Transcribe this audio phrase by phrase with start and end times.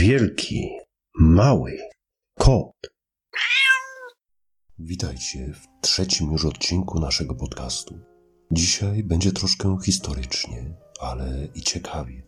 [0.00, 0.68] wielki,
[1.14, 1.78] mały
[2.38, 2.72] kot.
[4.78, 7.98] Witajcie w trzecim już odcinku naszego podcastu.
[8.52, 12.26] Dzisiaj będzie troszkę historycznie, ale i ciekawie.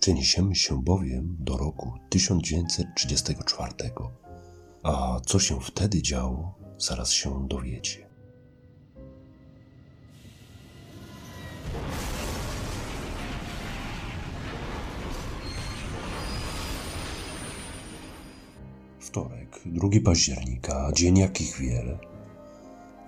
[0.00, 3.72] Przeniesiemy się bowiem do roku 1934.
[4.82, 8.05] A co się wtedy działo, zaraz się dowiecie.
[19.56, 21.98] Wtorek, 2 października, dzień jakich wiele.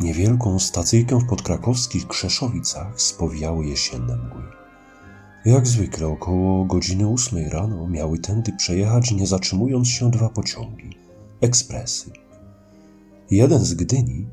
[0.00, 4.42] Niewielką stacyjkę w podkrakowskich Krzeszowicach spowijały jesienne mgły.
[5.44, 10.90] Jak zwykle około godziny ósmej rano miały tędy przejechać, nie zatrzymując się, dwa pociągi
[11.40, 12.10] ekspresy.
[13.30, 14.26] Jeden z Gdyni,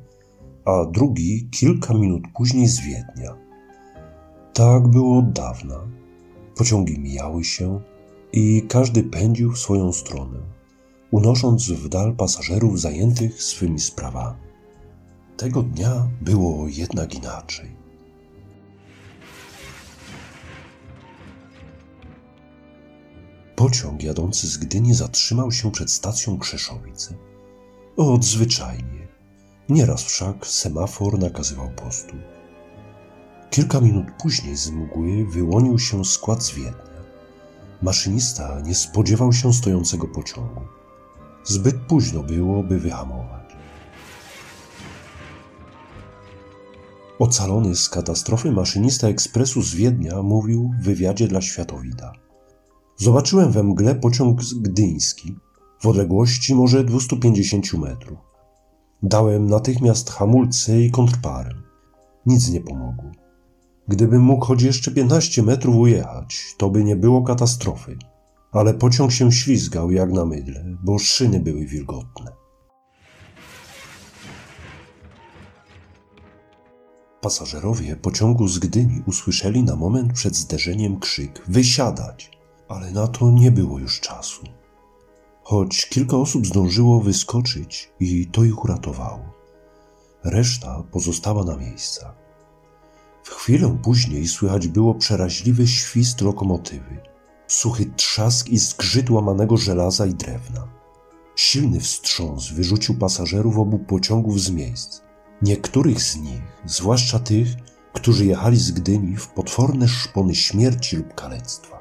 [0.65, 3.37] a drugi kilka minut później z Wiednia.
[4.53, 5.87] Tak było od dawna.
[6.55, 7.81] Pociągi mijały się
[8.33, 10.54] i każdy pędził w swoją stronę
[11.15, 14.39] unosząc w dal pasażerów zajętych swymi sprawami.
[15.37, 17.75] Tego dnia było jednak inaczej.
[23.55, 27.15] Pociąg jadący z Gdyni zatrzymał się przed stacją Krzeszowice.
[27.97, 29.07] Odzwyczajnie.
[29.69, 32.15] Nieraz wszak semafor nakazywał postu.
[33.49, 36.95] Kilka minut później z mgły wyłonił się skład z Wiednia.
[37.81, 40.61] Maszynista nie spodziewał się stojącego pociągu.
[41.45, 43.55] Zbyt późno było, by wyhamować.
[47.19, 52.13] Ocalony z katastrofy maszynista ekspresu z Wiednia mówił w wywiadzie dla Światowida.
[52.97, 55.35] Zobaczyłem we mgle pociąg gdyński
[55.81, 58.17] w odległości może 250 metrów.
[59.03, 61.51] Dałem natychmiast hamulce i kontrparę.
[62.25, 63.11] Nic nie pomogło.
[63.87, 67.97] Gdybym mógł choć jeszcze 15 metrów ujechać, to by nie było katastrofy
[68.55, 72.31] ale pociąg się ślizgał jak na mydle, bo szyny były wilgotne.
[77.21, 82.31] Pasażerowie pociągu z Gdyni usłyszeli na moment przed zderzeniem krzyk wysiadać,
[82.67, 84.43] ale na to nie było już czasu.
[85.43, 89.33] Choć kilka osób zdążyło wyskoczyć i to ich uratowało.
[90.23, 92.15] Reszta pozostała na miejscach.
[93.23, 97.14] W chwilę później słychać było przeraźliwy świst lokomotywy
[97.47, 100.67] suchy trzask i zgrzyt łamanego żelaza i drewna.
[101.35, 105.01] Silny wstrząs wyrzucił pasażerów obu pociągów z miejsc.
[105.41, 107.47] Niektórych z nich, zwłaszcza tych,
[107.93, 111.79] którzy jechali z Gdyni w potworne szpony śmierci lub kalectwa.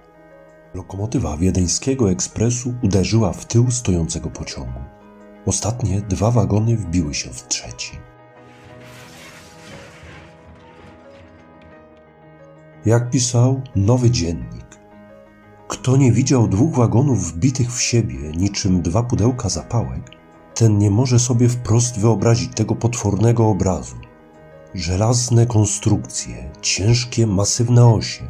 [0.74, 4.80] Lokomotywa wiedeńskiego ekspresu uderzyła w tył stojącego pociągu.
[5.46, 7.98] Ostatnie dwa wagony wbiły się w trzeci.
[12.86, 14.63] Jak pisał nowy dziennik,
[15.84, 20.10] kto nie widział dwóch wagonów wbitych w siebie niczym dwa pudełka zapałek,
[20.54, 23.96] ten nie może sobie wprost wyobrazić tego potwornego obrazu.
[24.74, 28.28] Żelazne konstrukcje, ciężkie, masywne osie,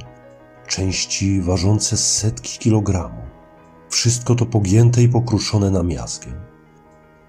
[0.69, 3.25] części ważące setki kilogramów.
[3.89, 6.33] Wszystko to pogięte i pokruszone na miazgę.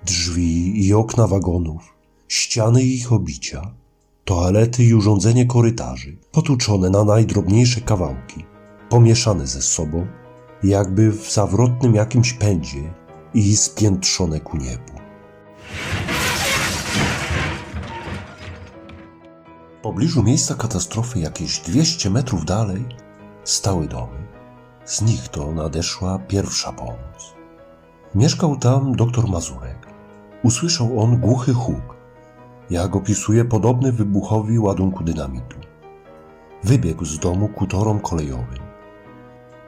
[0.05, 1.95] Drzwi i okna wagonów,
[2.27, 3.73] ściany i ich obicia,
[4.23, 8.45] toalety i urządzenie korytarzy, potłuczone na najdrobniejsze kawałki–
[8.89, 10.07] pomieszane ze sobą,
[10.63, 12.93] jakby w zawrotnym jakimś pędzie
[13.33, 14.93] i spiętrzone ku niebu.
[19.77, 22.85] W pobliżu miejsca katastrofy, jakieś 200 metrów dalej,
[23.43, 24.25] stały domy.
[24.85, 27.35] Z nich to nadeszła pierwsza pomoc.
[28.15, 29.87] Mieszkał tam doktor Mazurek.
[30.43, 31.95] Usłyszał on głuchy huk,
[32.69, 35.57] jak opisuje podobny wybuchowi ładunku dynamitu.
[36.63, 38.65] Wybiegł z domu ku torom kolejowym.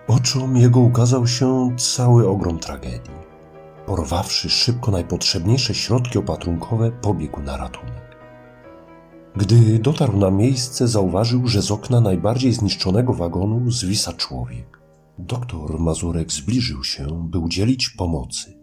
[0.08, 3.18] Oczom jego ukazał się cały ogrom tragedii.
[3.86, 8.18] Porwawszy szybko najpotrzebniejsze środki opatrunkowe, pobiegł na ratunek.
[9.36, 14.80] Gdy dotarł na miejsce, zauważył, że z okna najbardziej zniszczonego wagonu zwisa człowiek.
[15.20, 18.60] Doktor Mazurek zbliżył się, by udzielić pomocy.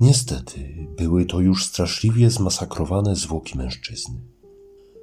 [0.00, 4.20] Niestety, były to już straszliwie zmasakrowane zwłoki mężczyzny.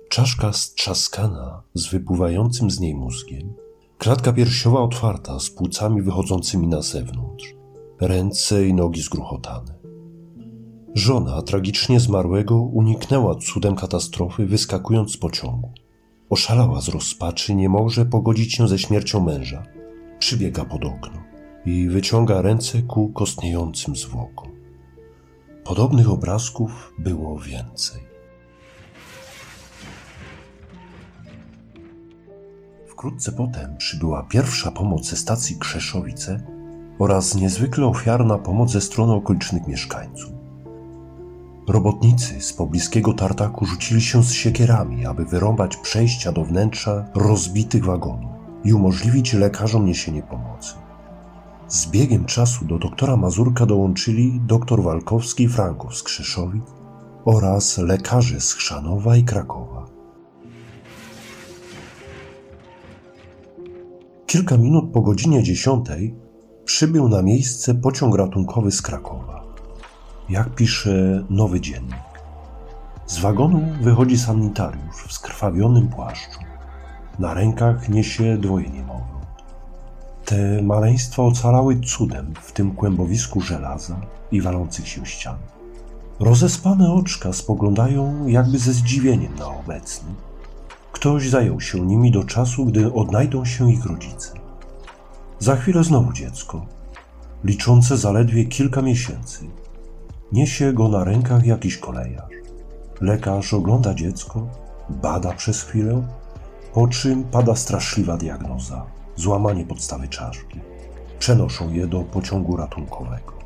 [0.09, 3.53] Czaszka strzaskana z wypływającym z niej mózgiem,
[3.99, 7.55] Klatka piersiowa otwarta, z płucami wychodzącymi na zewnątrz,
[8.01, 9.79] ręce i nogi zgruchotane.
[10.95, 15.71] Żona tragicznie zmarłego uniknęła cudem katastrofy, wyskakując z pociągu.
[16.29, 19.63] Oszalała z rozpaczy, nie może pogodzić się ze śmiercią męża.
[20.19, 21.23] Przybiega pod okno
[21.65, 24.51] i wyciąga ręce ku kostniejącym zwłokom.
[25.63, 28.08] Podobnych obrazków było więcej.
[32.99, 36.41] Wkrótce potem przybyła pierwsza pomoc ze stacji Krzeszowice
[36.99, 40.31] oraz niezwykle ofiarna pomoc ze strony okolicznych mieszkańców.
[41.67, 48.31] Robotnicy z pobliskiego tartaku rzucili się z siekierami, aby wyrąbać przejścia do wnętrza rozbitych wagonów
[48.63, 50.73] i umożliwić lekarzom niesienie pomocy.
[51.67, 56.63] Z biegiem czasu do doktora Mazurka dołączyli dr Walkowski i Franków z Krzeszowic
[57.25, 59.68] oraz lekarze z Chrzanowa i Krakowa.
[64.29, 66.15] Kilka minut po godzinie dziesiątej
[66.65, 69.43] przybył na miejsce pociąg ratunkowy z Krakowa.
[70.29, 72.21] Jak pisze Nowy Dziennik.
[73.05, 76.39] Z wagonu wychodzi sanitariusz w skrwawionym płaszczu.
[77.19, 79.27] Na rękach niesie dwoje niemowląt.
[80.25, 84.01] Te maleństwa ocalały cudem w tym kłębowisku żelaza
[84.31, 85.37] i walących się ścian.
[86.19, 90.09] Rozespane oczka spoglądają jakby ze zdziwieniem na obecny.
[90.99, 94.33] Ktoś zajął się nimi do czasu, gdy odnajdą się ich rodzice.
[95.39, 96.65] Za chwilę znowu dziecko,
[97.43, 99.45] liczące zaledwie kilka miesięcy.
[100.31, 102.33] Niesie go na rękach jakiś kolejarz.
[103.01, 104.47] Lekarz ogląda dziecko,
[104.89, 106.07] bada przez chwilę,
[106.73, 108.85] po czym pada straszliwa diagnoza
[109.15, 110.59] złamanie podstawy czaszki.
[111.19, 113.38] Przenoszą je do pociągu ratunkowego.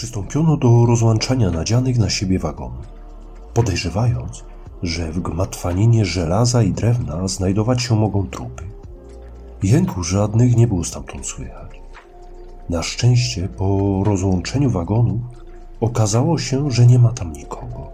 [0.00, 2.86] Przystąpiono do rozłączania nadzianych na siebie wagonów,
[3.54, 4.44] podejrzewając,
[4.82, 8.64] że w gmatwaninie żelaza i drewna znajdować się mogą trupy.
[9.62, 11.80] Jęku żadnych nie było stamtąd słychać.
[12.68, 15.20] Na szczęście po rozłączeniu wagonów
[15.80, 17.92] okazało się, że nie ma tam nikogo.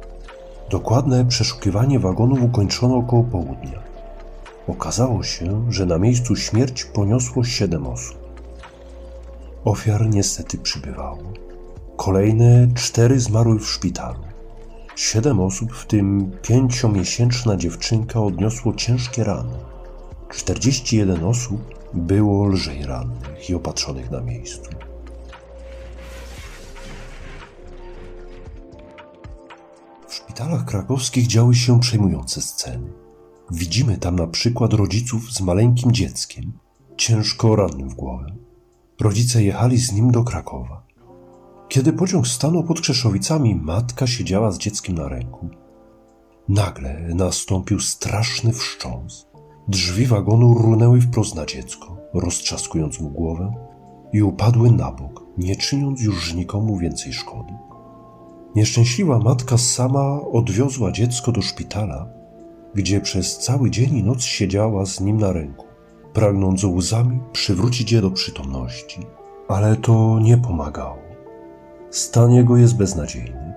[0.70, 3.82] Dokładne przeszukiwanie wagonów ukończono około południa.
[4.68, 8.18] Okazało się, że na miejscu śmierć poniosło siedem osób.
[9.64, 11.45] Ofiar niestety przybywało.
[11.96, 14.20] Kolejne cztery zmarły w szpitalu.
[14.96, 19.58] Siedem osób, w tym pięciomiesięczna dziewczynka, odniosło ciężkie rany.
[20.30, 24.70] 41 osób było lżej rannych i opatrzonych na miejscu.
[30.08, 32.92] W szpitalach krakowskich działy się przejmujące sceny.
[33.50, 36.52] Widzimy tam na przykład rodziców z maleńkim dzieckiem,
[36.96, 38.26] ciężko rannym w głowę.
[39.00, 40.85] Rodzice jechali z nim do Krakowa.
[41.68, 45.48] Kiedy pociąg stanął pod Krzeszowicami, matka siedziała z dzieckiem na ręku.
[46.48, 49.26] Nagle nastąpił straszny wszcząs.
[49.68, 53.52] Drzwi wagonu runęły wprost na dziecko, roztrzaskując mu głowę
[54.12, 57.52] i upadły na bok, nie czyniąc już nikomu więcej szkody.
[58.54, 62.08] Nieszczęśliwa matka sama odwiozła dziecko do szpitala,
[62.74, 65.66] gdzie przez cały dzień i noc siedziała z nim na ręku,
[66.12, 69.00] pragnąc łzami przywrócić je do przytomności.
[69.48, 71.05] Ale to nie pomagało.
[71.90, 73.54] Stan jego jest beznadziejny.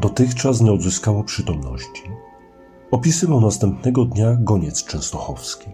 [0.00, 2.02] Dotychczas nie odzyskało przytomności.
[2.90, 5.68] Opisywał następnego dnia goniec częstochowski.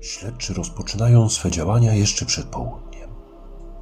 [0.00, 3.10] Śledczy rozpoczynają swe działania jeszcze przed południem.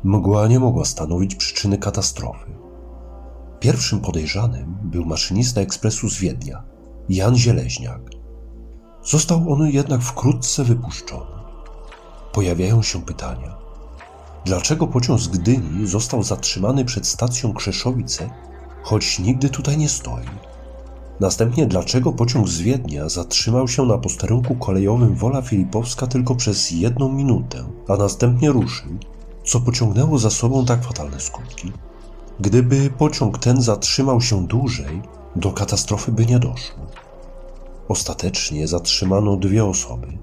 [0.04, 2.52] Mgła nie mogła stanowić przyczyny katastrofy.
[3.60, 6.64] Pierwszym podejrzanym był maszynista ekspresu z Wiednia,
[7.08, 8.00] Jan Zieleźniak.
[9.04, 11.41] Został on jednak wkrótce wypuszczony.
[12.32, 13.56] Pojawiają się pytania.
[14.44, 18.30] Dlaczego pociąg z Gdyni został zatrzymany przed stacją Krzeszowice,
[18.82, 20.26] choć nigdy tutaj nie stoi?
[21.20, 27.12] Następnie dlaczego pociąg z Wiednia zatrzymał się na posterunku kolejowym Wola Filipowska tylko przez jedną
[27.12, 28.90] minutę, a następnie ruszył,
[29.44, 31.72] co pociągnęło za sobą tak fatalne skutki?
[32.40, 35.02] Gdyby pociąg ten zatrzymał się dłużej,
[35.36, 36.86] do katastrofy by nie doszło.
[37.88, 40.18] Ostatecznie zatrzymano dwie osoby.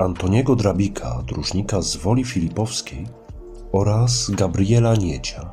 [0.00, 3.06] Antoniego Drabika, dróżnika z Woli Filipowskiej
[3.72, 5.52] oraz Gabriela Niecia,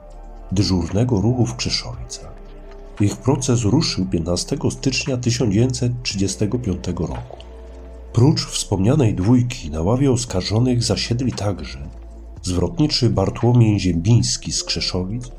[0.51, 2.33] dyżurnego ruchu w Krzeszowicach.
[2.99, 7.37] Ich proces ruszył 15 stycznia 1935 roku.
[8.13, 11.89] Prócz wspomnianej dwójki na ławie oskarżonych zasiedli także
[12.41, 15.31] zwrotniczy Bartłomiej Ziembiński z Krzeszowic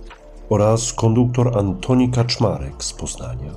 [0.48, 3.54] oraz konduktor Antoni Kaczmarek z Poznania.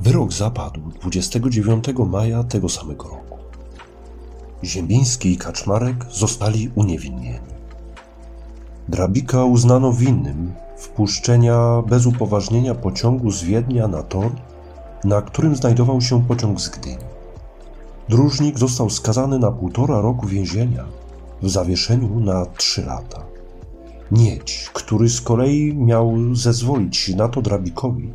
[0.00, 3.35] Wyrok zapadł 29 maja tego samego roku.
[4.64, 7.56] Ziembiński i Kaczmarek zostali uniewinnieni.
[8.88, 14.30] Drabika uznano winnym wpuszczenia bez upoważnienia pociągu z Wiednia na tor,
[15.04, 16.96] na którym znajdował się pociąg z Gdyni.
[18.08, 20.84] Dróżnik został skazany na półtora roku więzienia
[21.42, 23.22] w zawieszeniu na trzy lata.
[24.10, 28.12] Niedź, który z kolei miał zezwolić na to Drabikowi,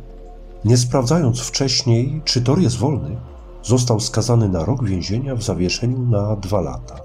[0.64, 3.16] nie sprawdzając wcześniej, czy tor jest wolny,
[3.62, 7.00] został skazany na rok więzienia w zawieszeniu na dwa lata.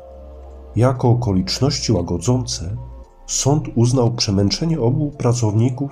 [0.76, 2.78] Jako okoliczności łagodzące
[3.28, 5.92] sąd uznał przemęczenie obu pracowników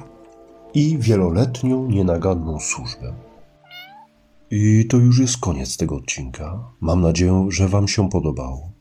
[0.73, 3.13] i wieloletnią nienaganną służbę.
[4.51, 6.71] I to już jest koniec tego odcinka.
[6.79, 8.71] Mam nadzieję, że Wam się podobało.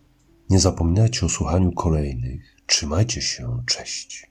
[0.50, 2.56] Nie zapominajcie o słuchaniu kolejnych.
[2.66, 4.30] Trzymajcie się, cześć.